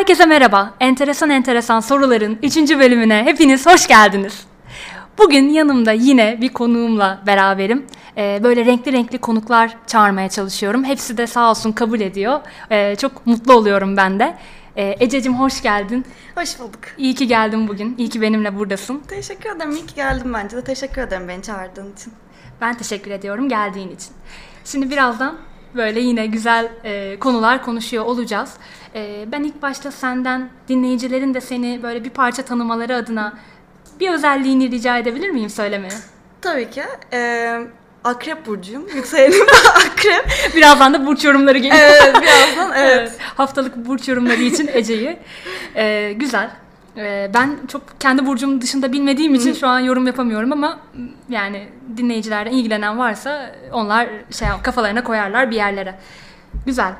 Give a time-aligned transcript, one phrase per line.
[0.00, 0.74] Herkese merhaba.
[0.80, 2.56] Enteresan enteresan soruların 3.
[2.56, 4.46] bölümüne hepiniz hoş geldiniz.
[5.18, 7.86] Bugün yanımda yine bir konuğumla beraberim.
[8.16, 10.84] Ee, böyle renkli renkli konuklar çağırmaya çalışıyorum.
[10.84, 12.40] Hepsi de sağ olsun kabul ediyor.
[12.70, 14.36] Ee, çok mutlu oluyorum ben de.
[14.76, 16.04] Ee, Ececiğim hoş geldin.
[16.34, 16.80] Hoş bulduk.
[16.98, 17.94] İyi ki geldin bugün.
[17.98, 19.02] İyi ki benimle buradasın.
[19.08, 19.70] Teşekkür ederim.
[19.70, 20.64] İyi ki geldim bence de.
[20.64, 22.12] Teşekkür ederim beni çağırdığın için.
[22.60, 24.10] Ben teşekkür ediyorum geldiğin için.
[24.64, 25.36] Şimdi birazdan
[25.74, 28.52] böyle yine güzel e, konular konuşuyor olacağız.
[28.94, 33.32] E, ben ilk başta senden dinleyicilerin de seni böyle bir parça tanımaları adına
[34.00, 35.92] bir özelliğini rica edebilir miyim söylemeye?
[36.40, 36.82] Tabii ki.
[37.12, 37.60] Ee,
[38.04, 38.88] akrep burcuyum.
[38.94, 40.54] Yükselenim akrep.
[40.56, 41.80] Birazdan da burç yorumları geliyor.
[41.80, 43.12] Evet birazdan evet.
[43.36, 45.18] Haftalık burç yorumları için Ece'yi.
[45.76, 46.50] E, güzel.
[46.96, 50.80] E, ben çok kendi burcum dışında bilmediğim için şu an yorum yapamıyorum ama
[51.28, 55.98] yani dinleyicilerden ilgilenen varsa onlar şey kafalarına koyarlar bir yerlere.
[56.66, 56.94] Güzel.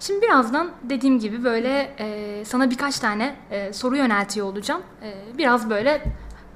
[0.00, 4.82] Şimdi birazdan dediğim gibi böyle e, sana birkaç tane e, soru yöneltiyor olacağım.
[5.02, 6.02] E, biraz böyle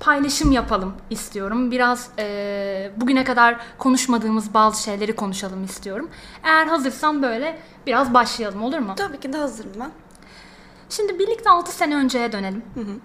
[0.00, 1.70] paylaşım yapalım istiyorum.
[1.70, 6.10] Biraz e, bugüne kadar konuşmadığımız bazı şeyleri konuşalım istiyorum.
[6.44, 8.92] Eğer hazırsan böyle biraz başlayalım olur mu?
[8.96, 9.90] Tabii ki de hazırım ben.
[10.96, 12.62] Şimdi birlikte 6 sene önceye dönelim.
[12.74, 12.96] Hı hı.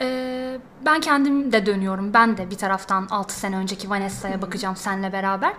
[0.00, 2.14] Ee, ben kendim de dönüyorum.
[2.14, 5.52] Ben de bir taraftan 6 sene önceki Vanessa'ya bakacağım seninle beraber.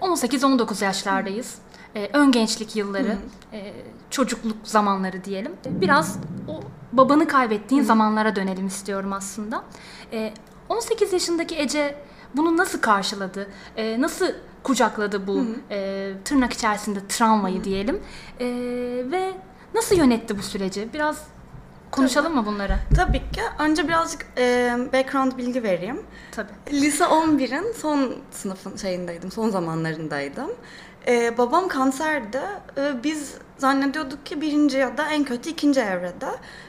[0.00, 1.58] 18-19 yaşlardayız.
[1.96, 3.16] Ee, ön gençlik yılları,
[3.52, 3.72] e,
[4.10, 5.52] çocukluk zamanları diyelim.
[5.66, 6.18] Biraz
[6.48, 6.60] o
[6.92, 9.64] babanı kaybettiğin zamanlara dönelim istiyorum aslında.
[10.12, 10.34] Ee,
[10.68, 11.94] 18 yaşındaki Ece
[12.34, 13.48] bunu nasıl karşıladı?
[13.76, 14.26] Ee, nasıl
[14.62, 18.00] kucakladı bu e, tırnak içerisinde travmayı diyelim?
[18.40, 18.46] Ee,
[19.10, 19.32] ve
[19.74, 20.88] nasıl yönetti bu süreci?
[20.92, 21.22] Biraz
[21.90, 22.76] konuşalım mı bunları?
[22.96, 23.40] Tabii ki.
[23.58, 26.02] Önce birazcık e, background bilgi vereyim.
[26.32, 26.52] Tabii.
[26.72, 30.50] Lise 11'in son sınıfın şeyindeydim, son zamanlarındaydım.
[31.06, 32.40] Ee, babam kanserdi.
[32.78, 36.26] Ee, biz zannediyorduk ki birinci ya da en kötü ikinci evrede.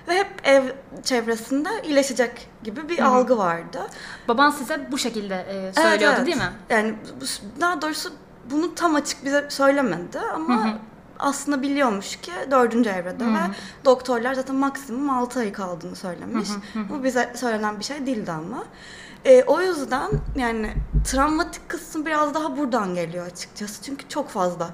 [0.07, 0.63] Ve hep ev
[1.03, 3.79] çevresinde iyileşecek gibi bir algı vardı.
[4.27, 6.25] Baban size bu şekilde e, söylüyordu Evet, evet.
[6.25, 6.51] değil mi?
[6.69, 6.95] Yani
[7.61, 8.13] daha doğrusu
[8.51, 10.79] bunu tam açık bize söylemedi ama
[11.19, 13.39] aslında biliyormuş ki dördüncü evrede ve
[13.85, 16.49] doktorlar zaten maksimum 6 ay kaldığını söylemiş.
[16.89, 18.63] Bu bize söylenen bir şey değildi ama.
[19.25, 20.73] Ee, o yüzden yani
[21.05, 24.69] travmatik kısmı biraz daha buradan geliyor açıkçası çünkü çok fazla.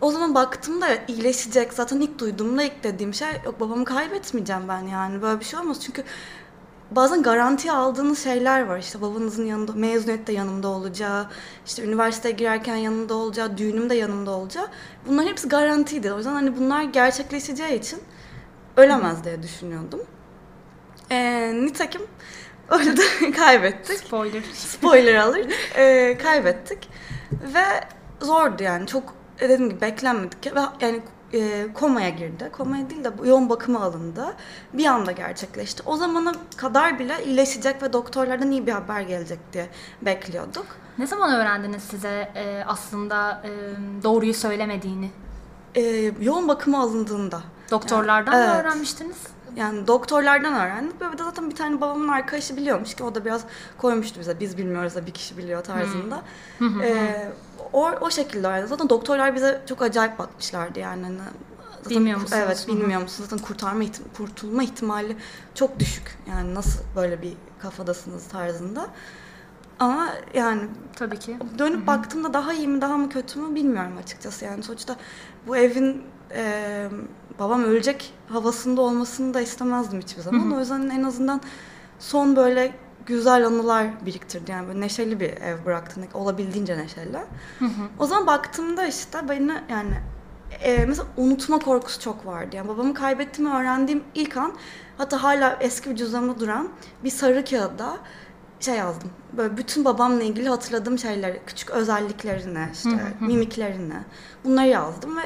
[0.00, 5.22] O zaman baktığımda iyileşecek zaten ilk duyduğumda ilk dediğim şey yok babamı kaybetmeyeceğim ben yani
[5.22, 6.04] böyle bir şey olmaz çünkü
[6.90, 8.78] bazen garanti aldığınız şeyler var.
[8.78, 11.26] İşte babanızın yanında, mezuniyette yanımda olacağı,
[11.66, 14.68] işte üniversiteye girerken yanımda olacağı, düğünümde yanımda olacağı.
[15.06, 16.12] Bunların hepsi garantiydi.
[16.12, 17.98] O yüzden hani bunlar gerçekleşeceği için
[18.76, 20.00] ölemez diye düşünüyordum.
[21.10, 22.02] Ee, nitekim
[22.68, 23.98] öyle de kaybettik.
[23.98, 24.42] Spoiler.
[24.54, 25.46] Spoiler alır.
[25.76, 26.88] Ee, kaybettik.
[27.32, 27.64] Ve
[28.20, 28.86] zordu yani.
[28.86, 30.54] Çok dediğim gibi beklenmedik.
[30.56, 31.02] Ve yani
[31.32, 32.50] e, komaya girdi.
[32.52, 34.34] Komaya değil de yoğun bakıma alındı.
[34.72, 35.82] Bir anda gerçekleşti.
[35.86, 39.68] O zamana kadar bile iyileşecek ve doktorlardan iyi bir haber gelecek diye
[40.02, 40.66] bekliyorduk.
[40.98, 43.50] Ne zaman öğrendiniz size e, aslında e,
[44.02, 45.10] doğruyu söylemediğini?
[45.74, 45.82] E,
[46.20, 47.40] yoğun bakıma alındığında.
[47.70, 48.48] Doktorlardan Evet.
[48.48, 49.16] mı öğrenmiştiniz?
[49.56, 51.00] Yani doktorlardan öğrendik.
[51.00, 53.44] Bir de zaten bir tane babamın arkadaşı biliyormuş ki o da biraz
[53.78, 54.40] koymuştu bize.
[54.40, 56.22] Biz bilmiyoruz da bir kişi biliyor tarzında.
[56.82, 57.28] Ee,
[57.72, 58.68] o, o şekilde öğrendik.
[58.68, 61.02] Zaten doktorlar bize çok acayip bakmışlardı yani.
[61.02, 61.16] Hani
[61.82, 62.42] zaten- Bilmiyor musunuz?
[62.46, 63.28] Evet bilmiyor musunuz?
[63.30, 65.16] Zaten kurtarma ihtim- kurtulma ihtimali
[65.54, 66.18] çok düşük.
[66.28, 68.86] Yani nasıl böyle bir kafadasınız tarzında.
[69.78, 70.62] Ama yani
[70.96, 71.36] Tabii ki.
[71.58, 74.44] dönüp baktığımda daha iyi mi daha mı kötü mü bilmiyorum açıkçası.
[74.44, 74.96] Yani sonuçta
[75.46, 76.02] bu evin
[76.34, 76.88] e,
[77.38, 80.52] babam ölecek havasında olmasını da istemezdim hiçbir zaman.
[80.52, 81.40] O yüzden en azından
[81.98, 82.72] son böyle
[83.06, 84.50] güzel anılar biriktirdi.
[84.50, 86.00] Yani böyle neşeli bir ev bıraktı.
[86.00, 87.18] ne- Olabildiğince neşeli.
[87.98, 89.94] O zaman baktığımda işte beni yani
[90.62, 92.56] e, mesela unutma korkusu çok vardı.
[92.56, 94.52] Yani babamı kaybettiğimi öğrendiğim ilk an
[94.98, 96.68] hatta hala eski bir cüzdanımda duran
[97.04, 97.96] bir sarı kağıda
[98.60, 99.10] şey yazdım.
[99.32, 103.94] Böyle bütün babamla ilgili hatırladığım şeyleri, küçük özelliklerini, işte mimiklerini
[104.44, 105.22] bunları yazdım ve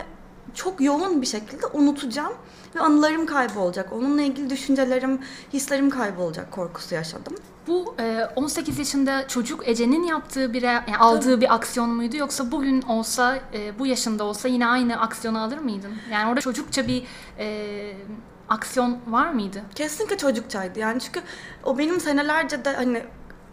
[0.54, 2.32] çok yoğun bir şekilde unutacağım
[2.74, 3.92] ve anılarım kaybolacak.
[3.92, 5.20] Onunla ilgili düşüncelerim,
[5.52, 7.36] hislerim kaybolacak korkusu yaşadım.
[7.66, 12.82] Bu e, 18 yaşında çocuk Ece'nin yaptığı bir yani aldığı bir aksiyon muydu yoksa bugün
[12.82, 15.92] olsa e, bu yaşında olsa yine aynı aksiyonu alır mıydın?
[16.12, 17.04] Yani orada çocukça bir
[17.38, 17.96] e,
[18.48, 19.62] aksiyon var mıydı?
[19.74, 21.20] Kesinlikle çocukçaydı yani çünkü
[21.64, 23.02] o benim senelerce de hani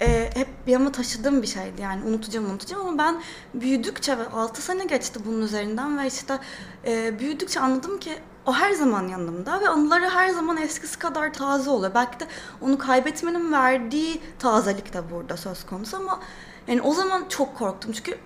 [0.02, 3.22] e, hep yanıma taşıdığım bir şeydi yani unutacağım unutacağım ama ben
[3.54, 6.40] büyüdükçe ve 6 sene geçti bunun üzerinden ve işte
[6.86, 8.14] e, büyüdükçe anladım ki
[8.46, 11.92] o her zaman yanımda ve anıları her zaman eskisi kadar taze oluyor.
[11.96, 12.28] Belki de
[12.62, 16.20] onu kaybetmenin verdiği tazelik de burada söz konusu ama
[16.68, 18.18] yani o zaman çok korktum çünkü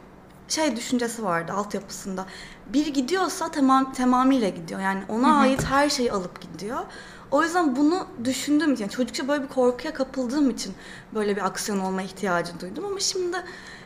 [0.48, 2.26] şey düşüncesi vardı altyapısında.
[2.74, 4.82] Bir gidiyorsa tamam tamamıyla gidiyor.
[4.82, 6.80] Yani ona ait her şeyi alıp gidiyor.
[7.32, 10.74] O yüzden bunu düşündüğüm için, yani çocukça böyle bir korkuya kapıldığım için
[11.14, 12.86] böyle bir aksiyon olma ihtiyacı duydum.
[12.86, 13.38] Ama şimdi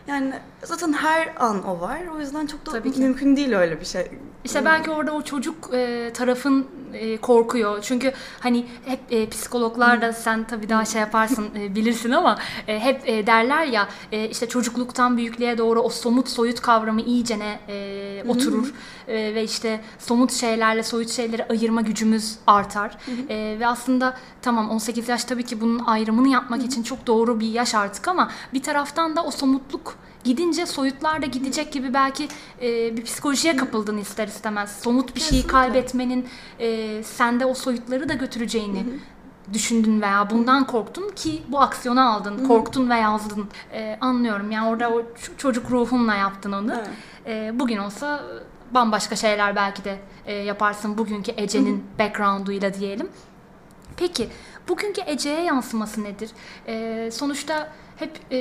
[0.08, 0.34] yani
[0.64, 2.00] zaten her an o var.
[2.16, 3.00] O yüzden çok da Tabii ki.
[3.00, 4.12] mümkün değil öyle bir şey.
[4.44, 7.82] İşte belki orada o çocuk e, tarafın e, korkuyor.
[7.82, 12.38] Çünkü hani hep e, psikologlar da sen tabii daha şey yaparsın e, bilirsin ama
[12.68, 17.60] e, hep e, derler ya e, işte çocukluktan büyüklüğe doğru o somut soyut kavramı iyicene
[17.68, 18.74] e, oturur.
[19.08, 22.98] E, ve işte somut şeylerle soyut şeyleri ayırma gücümüz artar.
[23.30, 27.48] E, ve aslında tamam 18 yaş tabii ki bunun ayrımını yapmak için çok doğru bir
[27.48, 32.28] yaş artık ama bir taraftan da o somutluk gidince soyutlar da gidecek gibi belki
[32.62, 34.80] e, bir psikolojiye kapıldın ister istemez.
[34.82, 36.28] Somut bir şeyi kaybetmenin
[36.60, 38.86] e, sende o soyutları da götüreceğini
[39.54, 43.48] düşündün veya bundan korktun ki bu aksiyonu aldın, korktun ve yazdın.
[43.74, 45.02] E, anlıyorum yani orada o
[45.38, 46.74] çocuk ruhunla yaptın onu.
[46.74, 46.90] Evet.
[47.26, 48.24] E, bugün olsa
[48.72, 53.10] bambaşka şeyler belki de e, yaparsın bugünkü Ece'nin background'uyla diyelim.
[53.98, 54.30] Peki
[54.70, 56.30] bugünkü Ece'ye yansıması nedir?
[56.68, 58.40] Ee, sonuçta hep e,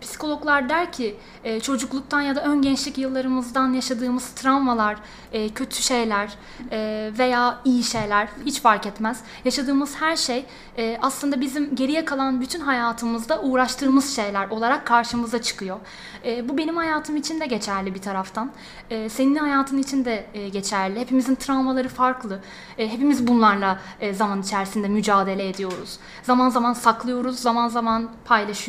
[0.00, 4.96] psikologlar der ki e, çocukluktan ya da ön gençlik yıllarımızdan yaşadığımız travmalar,
[5.32, 6.34] e, kötü şeyler
[6.70, 9.20] e, veya iyi şeyler hiç fark etmez.
[9.44, 10.46] Yaşadığımız her şey
[10.78, 15.78] e, aslında bizim geriye kalan bütün hayatımızda uğraştığımız şeyler olarak karşımıza çıkıyor.
[16.24, 18.50] E, bu benim hayatım için de geçerli bir taraftan.
[18.90, 21.00] E, senin hayatın için de e, geçerli.
[21.00, 22.40] Hepimizin travmaları farklı.
[22.78, 25.98] E, hepimiz bunlarla e, zaman içerisinde mücadele ediyoruz.
[26.22, 28.63] Zaman zaman saklıyoruz, zaman zaman paylaşıyoruz.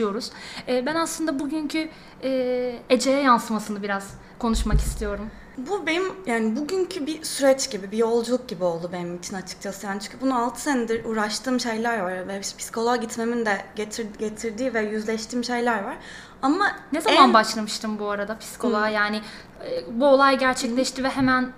[0.68, 1.90] E, ben aslında bugünkü
[2.24, 2.30] e,
[2.90, 5.30] Ece'ye yansımasını biraz konuşmak istiyorum.
[5.58, 9.86] Bu benim yani bugünkü bir süreç gibi, bir yolculuk gibi oldu benim için açıkçası.
[9.88, 14.82] Yani çünkü bunu 6 senedir uğraştığım şeyler var ve psikoloğa gitmemin de getir, getirdiği ve
[14.82, 15.98] yüzleştiğim şeyler var.
[16.42, 18.90] Ama Ne zaman en- başlamıştın bu arada psikoloğa?
[18.90, 19.22] Yani
[19.66, 21.52] e, bu olay gerçekleşti ve hemen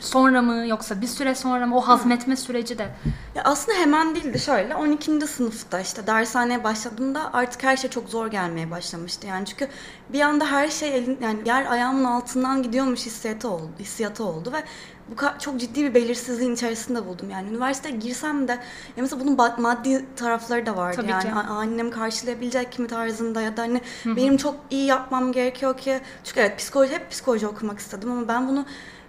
[0.00, 2.88] sonra mı yoksa bir süre sonra mı o hazmetme süreci de
[3.34, 5.26] Ya aslında hemen değildi şöyle 12.
[5.26, 9.26] sınıfta işte dershaneye başladığımda artık her şey çok zor gelmeye başlamıştı.
[9.26, 9.68] Yani çünkü
[10.08, 14.64] bir anda her şey elin yani yer ayağımın altından gidiyormuş hissiyatı oldu, hissiyatı oldu ve
[15.10, 17.30] bu çok ciddi bir belirsizliğin içerisinde buldum.
[17.30, 18.60] Yani üniversiteye girsem de ya
[18.96, 20.96] mesela bunun maddi tarafları da vardı.
[20.96, 21.32] Tabii yani ki.
[21.32, 26.58] annem karşılayabilecek kimi tarzında ya da hani benim çok iyi yapmam gerekiyor ki çünkü evet
[26.58, 28.66] psikoloji hep psikoloji okumak istedim ama ben bunu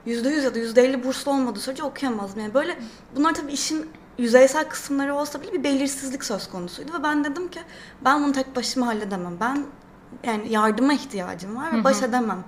[0.08, 2.42] %100 ya da %50 burslu olmadığı sürece okuyamazdım.
[2.42, 2.78] Yani böyle
[3.16, 7.60] bunlar tabii işin yüzeysel kısımları olsa bile bir belirsizlik söz konusuydu ve ben dedim ki
[8.06, 9.38] ben bunu tek başıma halledemem.
[9.40, 9.66] Ben
[10.24, 12.44] yani yardıma ihtiyacım var ve baş edemem.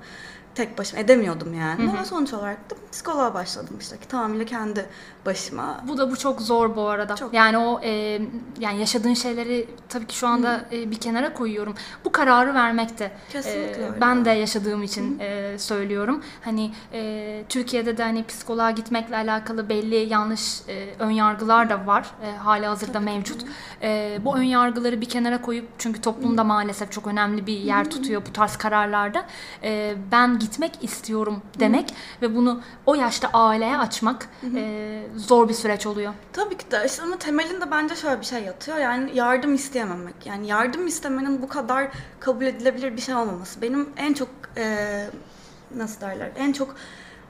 [0.55, 1.89] Tek başıma edemiyordum yani.
[1.89, 4.85] Ama sonuç olarak da psikoloğa başladım işte ki tamamıyla kendi
[5.25, 5.83] başıma.
[5.87, 7.15] Bu da bu çok zor bu arada.
[7.15, 7.33] Çok.
[7.33, 8.21] Yani o e,
[8.59, 11.75] yani yaşadığın şeyleri tabii ki şu anda e, bir kenara koyuyorum.
[12.05, 13.11] Bu kararı vermekte.
[13.31, 14.01] Kesinlikle öyle.
[14.01, 16.23] ben de yaşadığım için e, söylüyorum.
[16.41, 22.11] Hani e, Türkiye'de de hani psikoloğa gitmekle alakalı belli yanlış e, ön yargılar da var.
[22.23, 23.45] E, hali hazırda mevcut.
[23.81, 28.21] E, bu ön yargıları bir kenara koyup çünkü toplumda maalesef çok önemli bir yer tutuyor
[28.29, 29.25] bu tarz kararlarda.
[29.63, 35.85] E, ben gitmek istiyorum demek ve bunu o yaşta aileye açmak e, zor bir süreç
[35.87, 36.13] oluyor.
[36.33, 38.77] Tabii ki de işte ama temelinde bence şöyle bir şey yatıyor.
[38.77, 40.15] Yani yardım isteyememek.
[40.25, 41.87] Yani yardım istemenin bu kadar
[42.19, 43.61] kabul edilebilir bir şey olmaması.
[43.61, 45.09] Benim en çok eee,
[45.75, 46.31] nasıl derler?
[46.37, 46.75] En çok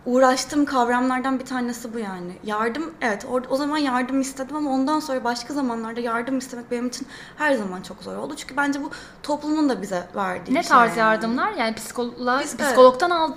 [0.06, 2.34] uğraştığım kavramlardan bir tanesi bu yani.
[2.44, 6.88] Yardım evet or- o zaman yardım istedim ama ondan sonra başka zamanlarda yardım istemek benim
[6.88, 7.08] için
[7.38, 8.36] her zaman çok zor oldu.
[8.38, 8.90] Çünkü bence bu
[9.24, 11.00] toplumun da bize verdiği Ne şey tarz yani.
[11.00, 11.52] yardımlar?
[11.54, 13.32] Yani psikoloğa, Biz- psikologdan al,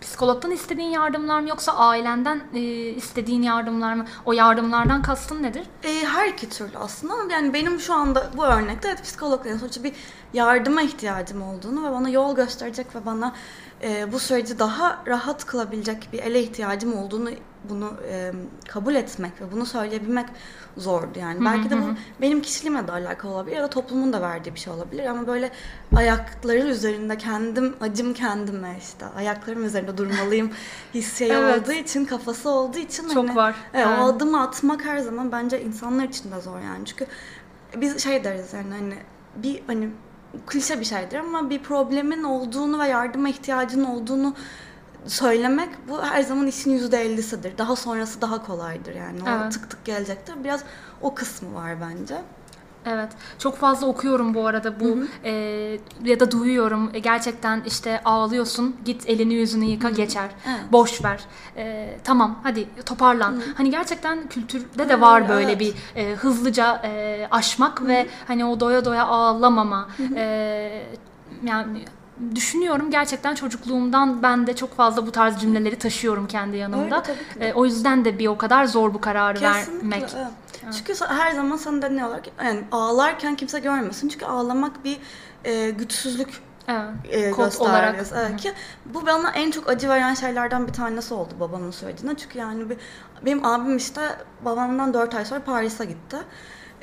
[0.00, 2.60] psikologdan istediğin yardımlar mı yoksa ailenden e,
[2.90, 4.04] istediğin yardımlar mı?
[4.24, 5.66] O yardımlardan kastın nedir?
[5.84, 9.58] E, her iki türlü aslında ama yani benim şu anda bu örnekte evet psikolog yani
[9.58, 9.92] sonuçta bir
[10.32, 13.32] yardıma ihtiyacım olduğunu ve bana yol gösterecek ve bana
[13.82, 17.30] e, bu süreci daha rahat kılabilecek bir ele ihtiyacım olduğunu
[17.68, 18.32] bunu e,
[18.68, 20.26] kabul etmek ve bunu söyleyebilmek
[20.76, 21.44] zordu yani.
[21.44, 21.84] Belki de bu
[22.20, 25.50] benim kişiliğimle de alakalı olabilir ya da toplumun da verdiği bir şey olabilir ama böyle
[25.96, 30.50] ayakları üzerinde kendim acım kendime işte ayaklarım üzerinde durmalıyım
[30.94, 31.62] hissi Evet.
[31.62, 33.54] olduğu için kafası olduğu için Çok hani, var.
[33.74, 33.98] Evet.
[34.00, 36.86] o adımı atmak her zaman bence insanlar için de zor yani.
[36.86, 37.06] Çünkü
[37.76, 38.94] biz şey deriz yani hani
[39.36, 39.90] bir hani
[40.46, 44.34] klişe bir şeydir ama bir problemin olduğunu ve yardıma ihtiyacın olduğunu
[45.06, 47.58] söylemek bu her zaman işin yüzde ellisidir.
[47.58, 49.22] Daha sonrası daha kolaydır yani.
[49.22, 49.52] O Evet.
[49.52, 50.34] tık tık gelecektir.
[50.44, 50.60] Biraz
[51.00, 52.22] o kısmı var bence.
[52.86, 53.08] Evet.
[53.38, 55.32] Çok fazla okuyorum bu arada bu e,
[56.04, 56.90] ya da duyuyorum.
[56.94, 58.76] E, gerçekten işte ağlıyorsun.
[58.84, 60.30] Git elini yüzünü yıka geçer.
[60.46, 60.72] Evet.
[60.72, 61.20] Boş ver.
[61.56, 63.42] E, tamam hadi toparlan.
[63.56, 65.60] Hani gerçekten kültürde de Hı, var böyle evet.
[65.60, 69.88] bir e, hızlıca e, aşmak ve hani o doya doya ağlamama.
[70.16, 70.84] E,
[71.44, 71.84] yani
[72.34, 76.84] düşünüyorum gerçekten çocukluğumdan ben de çok fazla bu tarz cümleleri taşıyorum kendi yanımda.
[76.84, 77.48] Öyle, tabii ki de.
[77.48, 79.90] E, o yüzden de bir o kadar zor bu kararı Kesinlikle.
[79.90, 80.10] vermek.
[80.16, 80.74] evet.
[80.78, 84.08] Çünkü her zaman sana deniyorlar ki yani ağlarken kimse görmesin.
[84.08, 84.98] Çünkü ağlamak bir
[85.44, 86.90] e, güçsüzlük Evet.
[87.10, 88.06] e, Kod olarak.
[88.14, 88.52] Evet, ki
[88.86, 92.16] bu bana en çok acı veren şeylerden bir tanesi oldu babamın söylediğine.
[92.16, 92.76] Çünkü yani bir,
[93.26, 94.00] benim abim işte
[94.44, 96.16] babamdan 4 ay sonra Paris'e gitti.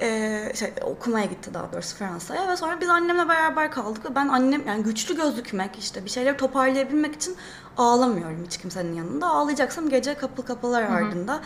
[0.02, 4.28] Ee, şey, okumaya gitti daha doğrusu Fransa'ya ve sonra biz annemle beraber kaldık ve ben
[4.28, 7.36] annem yani güçlü gözükmek işte bir şeyleri toparlayabilmek için
[7.78, 9.28] ağlamıyorum hiç kimsenin yanında.
[9.28, 11.40] Ağlayacaksam gece kapı kapılar ardında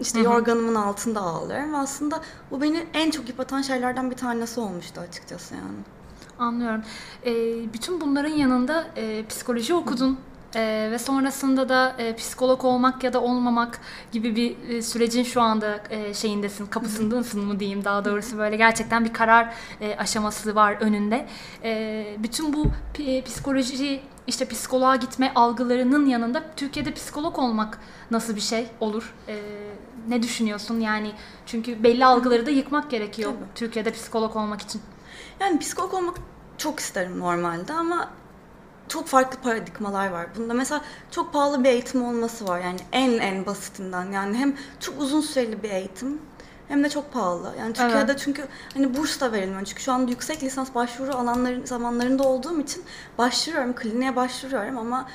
[0.00, 5.54] işte yorganımın altında ağlarım aslında bu beni en çok yıpratan şeylerden bir tanesi olmuştu açıkçası
[5.54, 5.78] yani.
[6.38, 6.82] Anlıyorum.
[7.26, 7.32] E,
[7.72, 10.18] bütün bunların yanında e, psikoloji okudun.
[10.54, 13.80] E, ve sonrasında da e, psikolog olmak ya da olmamak
[14.12, 19.04] gibi bir e, sürecin şu anda e, şeyindesin, kapısındasın mı diyeyim daha doğrusu böyle gerçekten
[19.04, 21.26] bir karar e, aşaması var önünde.
[21.64, 27.78] E, bütün bu pi- psikoloji işte psikoloğa gitme algılarının yanında Türkiye'de psikolog olmak
[28.10, 29.14] nasıl bir şey olur?
[29.28, 29.36] E,
[30.08, 31.12] ne düşünüyorsun yani?
[31.46, 33.44] Çünkü belli algıları da yıkmak gerekiyor Tabii.
[33.54, 34.80] Türkiye'de psikolog olmak için.
[35.40, 36.16] Yani psikolog olmak
[36.58, 38.10] çok isterim normalde ama
[38.88, 40.26] çok farklı paradigmalar var.
[40.36, 40.80] Bunda mesela
[41.10, 42.60] çok pahalı bir eğitim olması var.
[42.60, 44.12] Yani en en basitinden.
[44.12, 46.18] Yani hem çok uzun süreli bir eğitim
[46.68, 47.54] hem de çok pahalı.
[47.58, 49.64] Yani Türkiye'de çünkü hani burs da verilmiyor.
[49.64, 52.84] Çünkü şu anda yüksek lisans başvuru alanların zamanlarında olduğum için
[53.18, 55.08] başvuruyorum, kliniğe başvuruyorum ama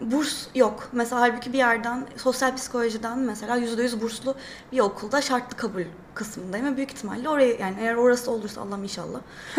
[0.00, 0.88] burs yok.
[0.92, 4.34] Mesela halbuki bir yerden sosyal psikolojiden mesela %100 burslu
[4.72, 5.84] bir okulda şartlı kabul
[6.20, 9.20] kısmındayım ve büyük ihtimalle oraya yani eğer orası olursa Allah'ım inşallah.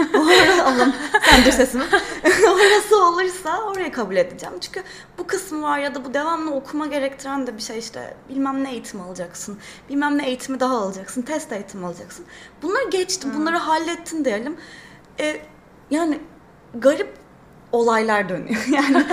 [0.65, 0.94] Allah'ım
[1.30, 1.84] sen dur sesimi.
[2.53, 4.56] orası olursa oraya kabul edeceğim.
[4.62, 4.84] Çünkü
[5.18, 8.72] bu kısmı var ya da bu devamlı okuma gerektiren de bir şey işte bilmem ne
[8.72, 9.58] eğitim alacaksın.
[9.89, 11.22] Bilmem ne eğitimi daha alacaksın.
[11.22, 12.25] Test eğitimi alacaksın.
[12.62, 13.32] Bunları geçtim.
[13.36, 14.58] Bunları hallettin diyelim.
[15.20, 15.41] E,
[15.91, 16.20] yani
[16.75, 17.13] garip
[17.72, 18.65] olaylar dönüyor.
[18.72, 19.06] Yani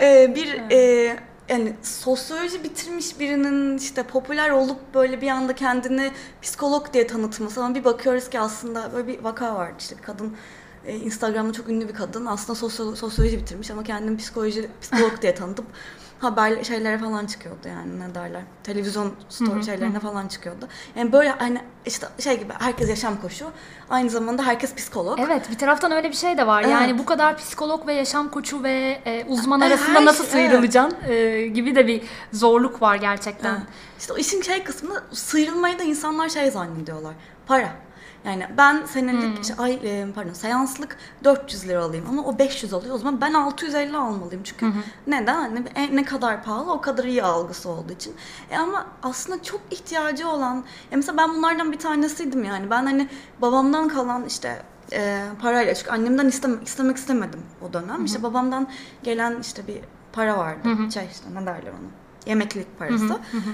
[0.00, 1.16] e, bir e,
[1.48, 6.10] yani sosyoloji bitirmiş birinin işte popüler olup böyle bir anda kendini
[6.42, 9.74] psikolog diye tanıtması ama bir bakıyoruz ki aslında böyle bir vaka vardı.
[9.78, 10.36] İşte bir kadın
[10.84, 12.26] e, Instagram'da çok ünlü bir kadın.
[12.26, 15.66] Aslında sosyo- sosyoloji bitirmiş ama kendini psikoloji psikolog diye tanıtıp
[16.22, 20.68] haber şeylere falan çıkıyordu yani ne derler televizyon story şeylerine falan çıkıyordu.
[20.96, 23.46] Yani böyle hani işte şey gibi herkes yaşam koşu
[23.90, 25.20] aynı zamanda herkes psikolog.
[25.20, 26.62] Evet bir taraftan öyle bir şey de var.
[26.62, 26.72] Evet.
[26.72, 30.32] Yani bu kadar psikolog ve yaşam koçu ve e, uzman Her arasında şey, nasıl evet.
[30.32, 32.02] sıyrılacaksın e, gibi de bir
[32.32, 33.54] zorluk var gerçekten.
[33.54, 33.62] Ha.
[33.98, 37.14] İşte o işin şey kısmında sıyrılmayı da insanlar şey zannediyorlar.
[37.46, 37.68] Para.
[38.24, 42.94] Yani ben senelik işte ay e, pardon seanslık 400 lira alayım ama o 500 alıyor.
[42.94, 44.42] O zaman ben 650 almalıyım.
[44.42, 44.66] Çünkü
[45.06, 45.34] neden?
[45.34, 48.14] Hani e, ne kadar pahalı o kadar iyi algısı olduğu için.
[48.50, 50.54] E ama aslında çok ihtiyacı olan
[50.90, 52.70] ya mesela ben bunlardan bir tanesiydim yani.
[52.70, 53.08] Ben hani
[53.40, 54.62] babamdan kalan işte
[54.92, 58.04] e, parayla çünkü annemden istemek, istemek istemedim o dönem.
[58.04, 58.68] İşte babamdan
[59.02, 59.80] gelen işte bir
[60.12, 60.68] para vardı.
[60.90, 61.90] Şey işte ne derler ona?
[62.26, 63.04] Yemeklik parası.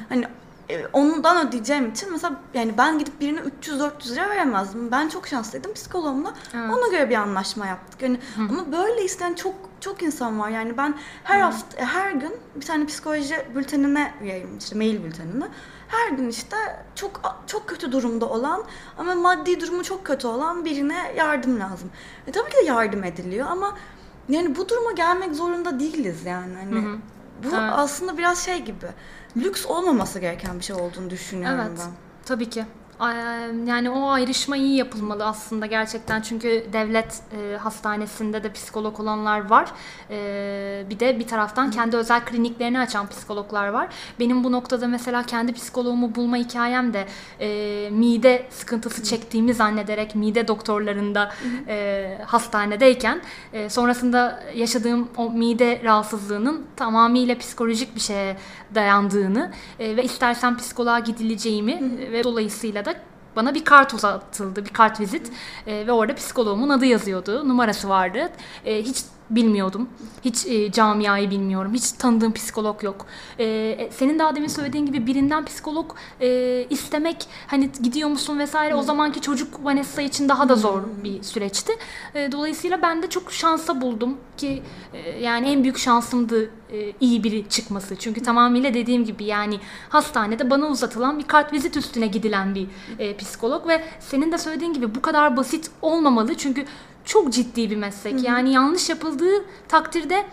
[0.08, 0.24] Hani
[0.70, 4.90] e, ondan ödeyeceğim için mesela yani ben gidip birine 300-400 lira veremezdim.
[4.90, 6.34] Ben çok şanslıydım psikoloğumla.
[6.54, 6.70] Evet.
[6.70, 8.02] Ona göre bir anlaşma yaptık.
[8.02, 10.48] Yani ama böyle isteyen çok çok insan var.
[10.48, 10.94] Yani ben
[11.24, 15.44] her hafta her gün bir tane psikoloji bültenine üyeyim işte mail bültenine.
[15.88, 16.56] Her gün işte
[16.94, 18.64] çok çok kötü durumda olan
[18.98, 21.90] ama maddi durumu çok kötü olan birine yardım lazım.
[22.26, 23.74] E, tabii ki de yardım ediliyor ama
[24.28, 26.54] yani bu duruma gelmek zorunda değiliz yani.
[26.56, 26.84] Hani
[27.44, 27.70] bu Evet.
[27.72, 28.86] aslında biraz şey gibi.
[29.38, 31.78] Lüks olmaması gereken bir şey olduğunu düşünüyorum Evet.
[31.78, 31.90] ben.
[32.24, 32.64] Tabii ki.
[33.66, 36.20] Yani o ayrışma iyi yapılmalı aslında gerçekten.
[36.22, 39.72] Çünkü devlet e, hastanesinde de psikolog olanlar var.
[40.10, 43.88] E, bir de bir taraftan kendi özel kliniklerini açan psikologlar var.
[44.20, 47.06] Benim bu noktada mesela kendi psikoloğumu bulma hikayem de
[47.40, 51.32] e, mide sıkıntısı çektiğimi zannederek mide doktorlarında
[51.68, 53.20] e, hastanedeyken
[53.52, 58.36] e, sonrasında yaşadığım o mide rahatsızlığının tamamıyla psikolojik bir şeye
[58.74, 62.87] dayandığını e, ve istersen psikoloğa gidileceğimi ve dolayısıyla da
[63.36, 65.32] bana bir kart uzatıldı, bir kart vizit
[65.66, 68.30] E, ve orada psikoloğumun adı yazıyordu, numarası vardı.
[68.64, 68.96] E, hiç
[69.30, 69.88] bilmiyordum,
[70.24, 73.06] hiç e, camiayı bilmiyorum, hiç tanıdığım psikolog yok.
[73.38, 78.74] E, e, senin daha demin söylediğin gibi birinden psikolog e, istemek, hani gidiyor musun vesaire
[78.74, 81.72] o zamanki çocuk Vanessa için daha da zor bir süreçti.
[82.14, 84.62] E, dolayısıyla ben de çok şansa buldum ki
[84.94, 87.96] e, yani en büyük şansımdı e, iyi biri çıkması.
[87.96, 92.66] Çünkü tamamıyla dediğim gibi yani hastanede bana uzatılan bir kart vizit üstüne gidilen bir
[92.98, 96.34] e, psikolog ve senin de söylediğin gibi bu kadar basit olmamalı.
[96.34, 96.64] Çünkü
[97.08, 98.24] çok ciddi bir meslek.
[98.24, 100.24] Yani yanlış yapıldığı takdirde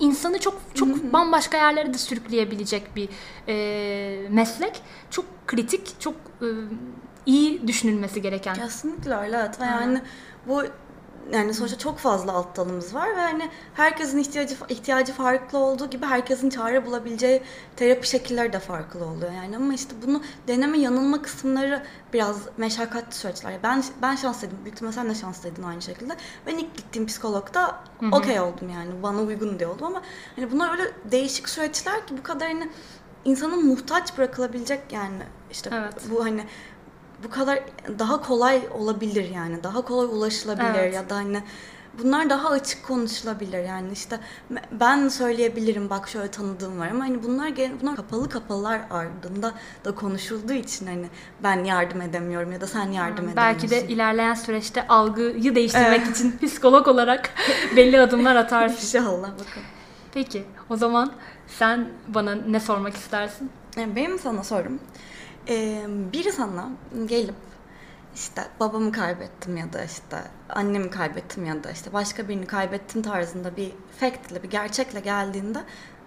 [0.00, 3.08] insanı çok çok bambaşka yerlere de sürükleyebilecek bir
[3.48, 4.82] e, meslek.
[5.10, 6.48] Çok kritik, çok e,
[7.26, 8.54] iyi düşünülmesi gereken.
[8.54, 9.60] Kesinlikle öyle evet.
[9.60, 10.02] Ve yani
[10.48, 10.62] bu
[11.32, 16.06] yani sonuçta çok fazla alt dalımız var ve hani herkesin ihtiyacı ihtiyacı farklı olduğu gibi
[16.06, 17.42] herkesin çare bulabileceği
[17.76, 23.52] terapi şekilleri de farklı oluyor yani ama işte bunu deneme yanılma kısımları biraz meşakkatli süreçler.
[23.62, 24.58] Ben ben şanslıydım.
[24.64, 26.16] Büyük ihtimalle sen de şanslıydın aynı şekilde.
[26.46, 27.80] Ben ilk gittiğim psikologda
[28.12, 29.02] okey oldum yani.
[29.02, 30.02] Bana uygun diye oldum ama
[30.36, 32.70] hani bunlar öyle değişik süreçler ki bu kadar hani
[33.24, 35.94] insanın muhtaç bırakılabilecek yani işte Evet.
[36.10, 36.44] bu hani
[37.24, 37.60] bu kadar
[37.98, 40.94] daha kolay olabilir yani daha kolay ulaşılabilir Evet.
[40.94, 41.42] ya da hani
[41.98, 44.20] bunlar daha açık konuşulabilir yani işte
[44.72, 50.52] ben söyleyebilirim bak şöyle tanıdığım var ama hani bunlar bunlar kapalı kapılar ardında da konuşulduğu
[50.52, 51.06] için hani
[51.42, 53.36] ben yardım edemiyorum ya da sen yardım edemiyorsun.
[53.36, 57.30] Belki de ilerleyen süreçte algıyı değiştirmek için psikolog olarak
[57.76, 58.98] belli adımlar atarsın.
[58.98, 59.66] İnşallah bakalım.
[60.14, 61.12] Peki o zaman
[61.46, 63.50] sen bana ne sormak istersin?
[63.76, 64.80] Benim sana sorum.
[65.48, 66.70] Ee, biri sana
[67.06, 67.34] gelip
[68.14, 70.16] işte babamı kaybettim ya da işte
[70.48, 75.58] annemi kaybettim ya da işte başka birini kaybettim tarzında bir factle, bir gerçekle geldiğinde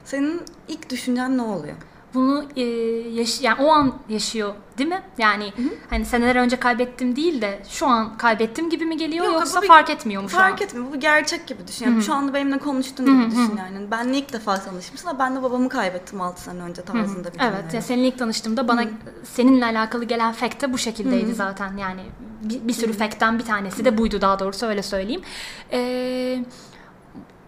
[0.06, 1.76] senin ilk düşüncen ne oluyor?
[2.14, 2.62] Bunu e,
[3.10, 5.02] yaş yani o an yaşıyor değil mi?
[5.18, 5.54] Yani
[5.90, 9.68] hani seneler önce kaybettim değil de şu an kaybettim gibi mi geliyor Yok, yoksa bir-
[9.68, 10.68] fark etmiyor mu şu Fark an?
[10.68, 10.88] etmiyor.
[10.90, 11.86] Bu bir gerçek gibi düşün.
[11.86, 13.92] Yani şu anda benimle konuştuğun gibi düşün yani.
[13.92, 17.62] Benle ilk defa tanışmışsın ama ben de babamı kaybettim 6 sene önce tarzında bir Evet,
[17.64, 17.76] cümle.
[17.76, 18.84] ya seninle ilk tanıştığımda bana
[19.24, 21.78] seninle alakalı gelen fact de bu şekildeydi zaten.
[21.78, 22.02] Yani
[22.42, 25.22] bir, bir sürü fact'ten bir tanesi de buydu daha doğrusu öyle söyleyeyim.
[25.72, 26.40] Ee,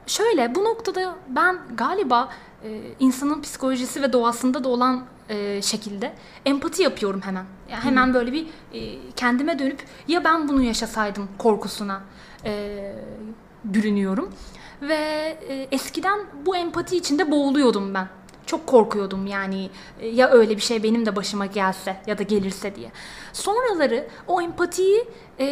[0.07, 2.29] şöyle bu noktada ben galiba
[2.63, 6.13] e, insanın psikolojisi ve doğasında da olan e, şekilde
[6.45, 7.45] empati yapıyorum hemen.
[7.69, 12.01] Yani hemen böyle bir e, kendime dönüp ya ben bunu yaşasaydım korkusuna
[12.45, 12.93] e,
[13.63, 14.29] bürünüyorum.
[14.81, 14.93] Ve
[15.49, 18.07] e, eskiden bu empati içinde boğuluyordum ben.
[18.45, 19.69] Çok korkuyordum yani
[19.99, 22.91] e, ya öyle bir şey benim de başıma gelse ya da gelirse diye.
[23.33, 25.07] Sonraları o empatiyi
[25.39, 25.47] e,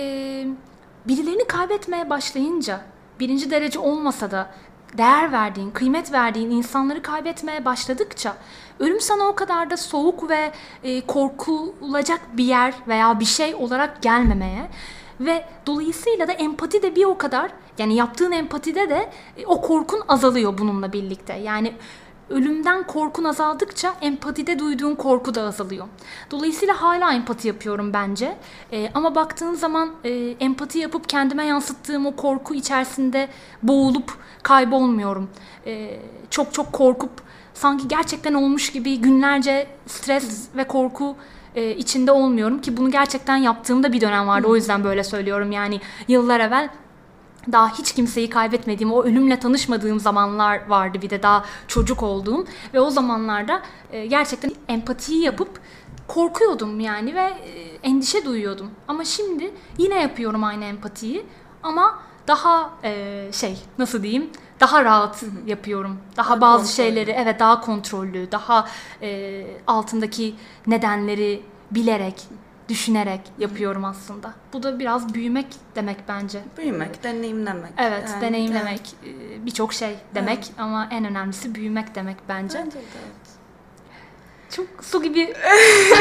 [1.07, 2.81] birilerini kaybetmeye başlayınca
[3.19, 4.51] birinci derece olmasa da
[4.97, 8.35] değer verdiğin, kıymet verdiğin insanları kaybetmeye başladıkça
[8.79, 10.51] ölüm sana o kadar da soğuk ve
[10.83, 14.69] e, korkulacak bir yer veya bir şey olarak gelmemeye
[15.19, 20.01] ve dolayısıyla da empati de bir o kadar yani yaptığın empatide de e, o korkun
[20.07, 21.33] azalıyor bununla birlikte.
[21.33, 21.73] Yani
[22.29, 25.87] ölümden korkun azaldıkça empatide duyduğun korku da azalıyor.
[26.31, 28.37] Dolayısıyla hala empati yapıyorum bence.
[28.71, 30.09] Ee, ama baktığın zaman e,
[30.39, 33.29] empati yapıp kendime yansıttığım o korku içerisinde
[33.63, 35.29] boğulup kaybolmuyorum.
[35.65, 37.11] Ee, çok çok korkup
[37.53, 41.15] sanki gerçekten olmuş gibi günlerce stres ve korku
[41.55, 44.47] e, içinde olmuyorum ki bunu gerçekten yaptığımda bir dönem vardı.
[44.47, 45.51] O yüzden böyle söylüyorum.
[45.51, 46.69] Yani yıllar evvel
[47.51, 52.79] daha hiç kimseyi kaybetmediğim, o ölümle tanışmadığım zamanlar vardı bir de daha çocuk olduğum ve
[52.79, 55.49] o zamanlarda e, gerçekten empatiyi yapıp
[56.07, 58.71] korkuyordum yani ve e, endişe duyuyordum.
[58.87, 61.25] Ama şimdi yine yapıyorum aynı empatiyi
[61.63, 64.29] ama daha e, şey nasıl diyeyim
[64.59, 65.97] daha rahat yapıyorum.
[66.17, 66.75] Daha, Daha bazı kontrollü.
[66.75, 68.67] şeyleri evet daha kontrollü, daha
[69.67, 70.35] altındaki
[70.67, 72.27] nedenleri bilerek,
[72.69, 74.33] düşünerek yapıyorum aslında.
[74.53, 76.41] Bu da biraz büyümek demek bence.
[76.57, 77.71] Büyümek, deneyimlemek.
[77.77, 82.59] Evet, Yani, deneyimlemek e, birçok şey demek ama en önemlisi büyümek demek bence.
[82.59, 83.33] Bence de evet.
[84.55, 85.33] Çok su gibi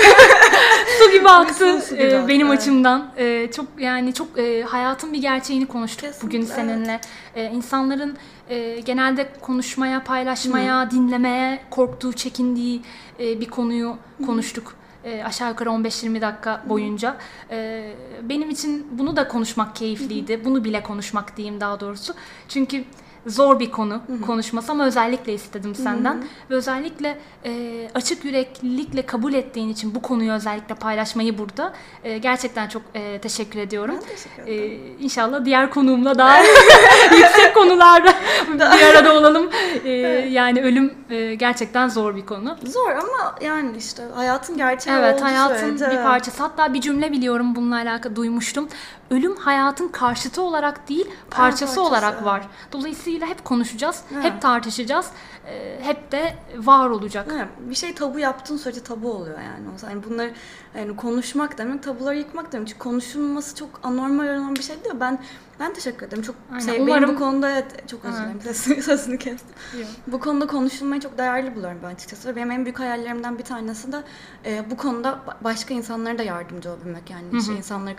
[0.99, 2.59] su gibi aktı Su gibi e, benim evet.
[2.59, 3.13] açımdan.
[3.17, 6.53] E, çok yani çok e, hayatın bir gerçeğini konuştuk Kesinlikle, bugün evet.
[6.55, 7.01] seninle.
[7.35, 8.17] E, insanların
[8.49, 12.83] e, genelde konuşmaya, paylaşmaya, dinlemeye korktuğu, çekindiği
[13.21, 13.97] e, bir konuyu
[14.27, 14.75] konuştuk.
[15.05, 17.17] E, aşağı yukarı 15-20 dakika boyunca.
[17.51, 17.91] E,
[18.23, 20.45] benim için bunu da konuşmak keyifliydi.
[20.45, 22.15] Bunu bile konuşmak diyeyim daha doğrusu.
[22.49, 22.85] Çünkü
[23.27, 26.25] zor bir konu konuşması ama özellikle istedim senden.
[26.51, 31.73] Ve özellikle e, açık yüreklilikle kabul ettiğin için bu konuyu özellikle paylaşmayı burada
[32.05, 33.95] e, gerçekten çok e, teşekkür ediyorum.
[34.01, 34.83] Ben teşekkür ederim.
[34.99, 36.39] E, inşallah diğer konuğumla daha
[37.19, 38.15] yüksek konularda
[38.53, 39.51] bir arada olalım.
[39.85, 39.91] E,
[40.31, 42.57] yani ölüm e, gerçekten zor bir konu.
[42.65, 46.05] Zor ama yani işte hayatın gerçeği Evet hayatın sürece, bir evet.
[46.05, 46.43] parçası.
[46.43, 48.69] Hatta bir cümle biliyorum bununla alakalı duymuştum.
[49.13, 52.49] Ölüm hayatın karşıtı olarak değil parçası, parçası, olarak var.
[52.73, 54.25] Dolayısıyla hep konuşacağız, Evet.
[54.25, 55.07] hep tartışacağız,
[55.47, 57.29] e, hep de var olacak.
[57.33, 59.93] Evet, bir şey tabu yaptığın sürece tabu oluyor yani.
[59.93, 60.33] Yani bunları
[60.75, 62.69] yani konuşmak demek, tabuları yıkmak demek.
[62.69, 64.95] Çünkü konuşulması çok anormal olan bir şey değil.
[65.01, 65.19] Ben
[65.61, 66.23] ben teşekkür ederim.
[66.23, 68.41] Çok Aynen, şey, umarım- benim bu konuda evet, çok özür dilerim.
[68.41, 69.55] Sözünü, sözünü kestim.
[69.81, 69.89] Yok.
[70.07, 72.29] Bu konuda konuşulmayı çok değerli buluyorum ben açıkçası.
[72.29, 74.03] Ve Benim en büyük hayallerimden bir tanesi de
[74.45, 77.11] e, bu konuda ba- başka insanlara da yardımcı olabilmek.
[77.11, 77.97] Yani işte insanları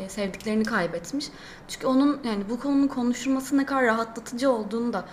[0.00, 1.26] e, sevdiklerini kaybetmiş.
[1.68, 5.04] Çünkü onun yani bu konunun konuşulması ne kadar rahatlatıcı olduğunu da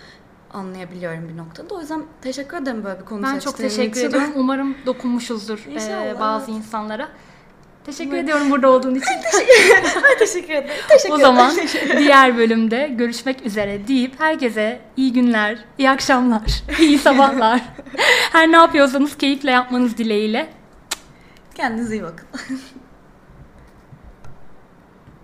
[0.54, 1.76] anlayabiliyorum bir noktada.
[1.76, 4.10] O yüzden teşekkür ederim böyle bir konu Ben çok teşekkür için.
[4.10, 4.32] ediyorum.
[4.36, 6.58] Umarım dokunmuşuzdur e, bazı evet.
[6.58, 7.08] insanlara.
[7.86, 9.08] Teşekkür ediyorum burada olduğun için.
[10.20, 10.70] Teşekkür ederim.
[10.90, 11.54] Teşekkür o zaman
[11.98, 17.62] diğer bölümde görüşmek üzere deyip herkese iyi günler, iyi akşamlar, iyi sabahlar.
[18.32, 20.50] Her ne yapıyorsanız keyifle yapmanız dileğiyle.
[21.56, 22.28] Kendinize iyi bakın.